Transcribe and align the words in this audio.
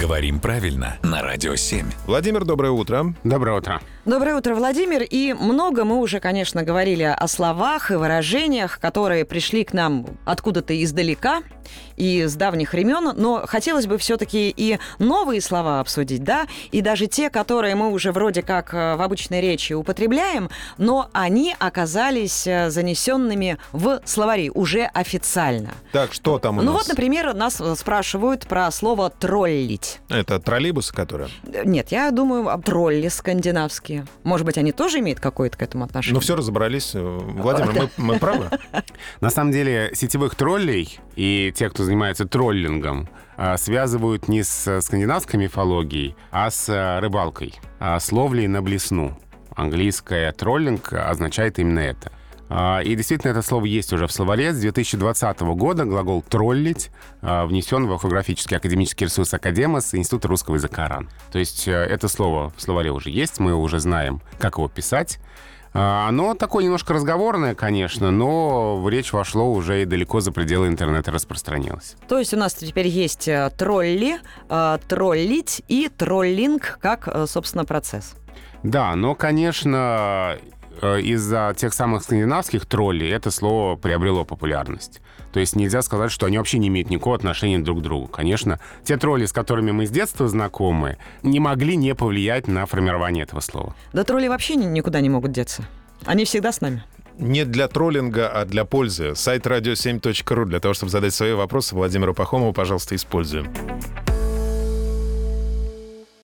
Говорим 0.00 0.40
правильно 0.40 0.98
на 1.02 1.22
Радио 1.22 1.54
7. 1.54 1.86
Владимир, 2.06 2.44
доброе 2.44 2.72
утро. 2.72 3.14
Доброе 3.22 3.58
утро. 3.58 3.80
Доброе 4.04 4.36
утро, 4.36 4.54
Владимир. 4.54 5.02
И 5.02 5.32
много 5.32 5.84
мы 5.84 5.98
уже, 5.98 6.20
конечно, 6.20 6.62
говорили 6.62 7.04
о 7.04 7.26
словах 7.28 7.90
и 7.90 7.94
выражениях, 7.94 8.80
которые 8.80 9.24
пришли 9.24 9.64
к 9.64 9.72
нам 9.72 10.06
откуда-то 10.26 10.82
издалека 10.82 11.42
и 11.96 12.24
с 12.24 12.34
давних 12.34 12.72
времен, 12.72 13.12
но 13.16 13.44
хотелось 13.46 13.86
бы 13.86 13.98
все-таки 13.98 14.52
и 14.54 14.78
новые 14.98 15.40
слова 15.40 15.80
обсудить, 15.80 16.22
да, 16.22 16.46
и 16.72 16.80
даже 16.80 17.06
те, 17.06 17.30
которые 17.30 17.74
мы 17.74 17.90
уже 17.90 18.12
вроде 18.12 18.42
как 18.42 18.74
э, 18.74 18.96
в 18.96 19.02
обычной 19.02 19.40
речи 19.40 19.72
употребляем, 19.72 20.50
но 20.76 21.08
они 21.12 21.54
оказались 21.58 22.46
э, 22.46 22.70
занесенными 22.70 23.58
в 23.72 24.00
словари 24.04 24.50
уже 24.52 24.84
официально. 24.84 25.70
Так, 25.92 26.12
что 26.12 26.38
там 26.38 26.58
у 26.58 26.62
ну 26.62 26.72
нас? 26.72 26.82
вот, 26.82 26.88
например, 26.88 27.32
нас 27.34 27.60
э, 27.60 27.74
спрашивают 27.76 28.46
про 28.46 28.70
слово 28.70 29.10
«троллить». 29.10 29.83
Это 30.08 30.38
троллейбусы, 30.38 30.92
которые? 30.94 31.28
Нет, 31.64 31.92
я 31.92 32.10
думаю, 32.10 32.48
об 32.48 32.64
тролли 32.64 33.08
скандинавские. 33.08 34.06
Может 34.22 34.46
быть, 34.46 34.58
они 34.58 34.72
тоже 34.72 34.98
имеют 34.98 35.20
какое-то 35.20 35.58
к 35.58 35.62
этому 35.62 35.84
отношение? 35.84 36.14
Ну 36.14 36.20
все, 36.20 36.36
разобрались. 36.36 36.92
Владимир, 36.94 37.72
мы, 37.72 37.90
мы 38.14 38.18
правы? 38.18 38.50
На 39.20 39.30
самом 39.30 39.52
деле, 39.52 39.90
сетевых 39.94 40.34
троллей 40.34 40.98
и 41.16 41.52
те, 41.54 41.70
кто 41.70 41.84
занимается 41.84 42.26
троллингом, 42.26 43.08
а, 43.36 43.56
связывают 43.56 44.28
не 44.28 44.42
с 44.42 44.80
скандинавской 44.80 45.40
мифологией, 45.40 46.16
а 46.30 46.50
с 46.50 46.66
а, 46.68 47.00
рыбалкой, 47.00 47.54
а 47.80 47.98
с 47.98 48.12
ловлей 48.12 48.46
на 48.46 48.62
блесну. 48.62 49.18
Английское 49.54 50.32
троллинг 50.32 50.92
означает 50.92 51.58
именно 51.58 51.80
это. 51.80 52.10
А, 52.56 52.78
И 52.84 52.94
действительно, 52.94 53.32
это 53.32 53.42
слово 53.42 53.64
есть 53.64 53.92
уже 53.92 54.06
в 54.06 54.12
словаре. 54.12 54.52
С 54.52 54.60
2020 54.60 55.40
года 55.40 55.84
глагол 55.84 56.22
«троллить» 56.22 56.90
а, 57.20 57.46
внесен 57.46 57.88
в 57.88 57.92
орфографический 57.92 58.56
академический 58.56 59.06
ресурс 59.06 59.34
Академос 59.34 59.92
Института 59.96 60.28
русского 60.28 60.54
языка 60.54 60.86
РАН. 60.86 61.08
То 61.32 61.40
есть 61.40 61.66
э, 61.66 61.72
это 61.72 62.06
слово 62.06 62.52
в 62.56 62.62
словаре 62.62 62.92
уже 62.92 63.10
есть, 63.10 63.40
мы 63.40 63.54
уже 63.56 63.80
знаем, 63.80 64.22
как 64.38 64.58
его 64.58 64.68
писать. 64.68 65.18
А, 65.72 66.06
Оно 66.08 66.34
такое 66.34 66.62
немножко 66.62 66.94
разговорное, 66.94 67.56
конечно, 67.56 68.12
но 68.12 68.76
в 68.80 68.88
речь 68.88 69.12
вошло 69.12 69.52
уже 69.52 69.82
и 69.82 69.84
далеко 69.84 70.20
за 70.20 70.30
пределы 70.30 70.68
интернета 70.68 71.10
распространилось. 71.10 71.96
То 72.06 72.20
есть 72.20 72.34
у 72.34 72.36
нас 72.36 72.54
теперь 72.54 72.86
есть 72.86 73.26
э, 73.26 73.50
тролли, 73.58 74.18
э, 74.48 74.78
троллить 74.88 75.60
и 75.66 75.88
троллинг 75.88 76.78
как, 76.80 77.08
собственно, 77.26 77.64
процесс. 77.64 78.14
Да, 78.62 78.94
но, 78.94 79.16
конечно, 79.16 80.38
из-за 80.82 81.54
тех 81.56 81.72
самых 81.74 82.02
скандинавских 82.02 82.66
троллей 82.66 83.10
это 83.10 83.30
слово 83.30 83.76
приобрело 83.76 84.24
популярность. 84.24 85.00
То 85.32 85.40
есть 85.40 85.56
нельзя 85.56 85.82
сказать, 85.82 86.10
что 86.12 86.26
они 86.26 86.38
вообще 86.38 86.58
не 86.58 86.68
имеют 86.68 86.90
никакого 86.90 87.16
отношения 87.16 87.58
друг 87.58 87.80
к 87.80 87.82
другу. 87.82 88.06
Конечно, 88.06 88.60
те 88.84 88.96
тролли, 88.96 89.26
с 89.26 89.32
которыми 89.32 89.72
мы 89.72 89.86
с 89.86 89.90
детства 89.90 90.28
знакомы, 90.28 90.98
не 91.22 91.40
могли 91.40 91.76
не 91.76 91.94
повлиять 91.94 92.46
на 92.48 92.66
формирование 92.66 93.24
этого 93.24 93.40
слова. 93.40 93.74
Да 93.92 94.04
тролли 94.04 94.28
вообще 94.28 94.54
ни- 94.56 94.64
никуда 94.66 95.00
не 95.00 95.10
могут 95.10 95.32
деться. 95.32 95.64
Они 96.04 96.24
всегда 96.24 96.52
с 96.52 96.60
нами. 96.60 96.84
Не 97.18 97.44
для 97.44 97.68
троллинга, 97.68 98.28
а 98.28 98.44
для 98.44 98.64
пользы. 98.64 99.14
Сайт 99.14 99.46
radio7.ru 99.46 100.44
для 100.46 100.60
того, 100.60 100.74
чтобы 100.74 100.90
задать 100.90 101.14
свои 101.14 101.32
вопросы 101.32 101.74
Владимиру 101.74 102.12
Пахомову, 102.14 102.52
пожалуйста, 102.52 102.94
используем. 102.96 103.52